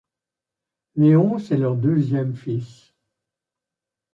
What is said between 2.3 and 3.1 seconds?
fils.